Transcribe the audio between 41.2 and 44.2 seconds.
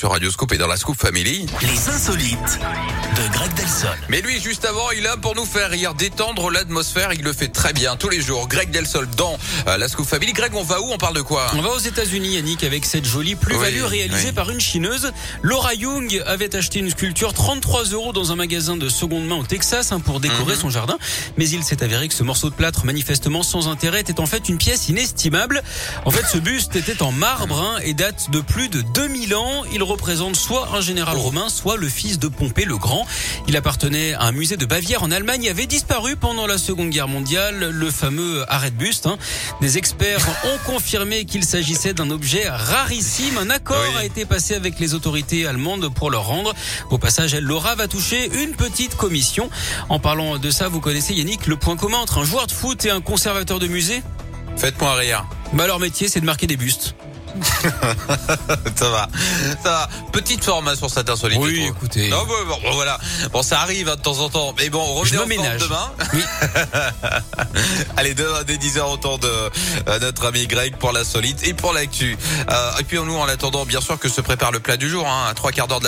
qu'il s'agissait d'un objet rarissime. Un accord Oui. a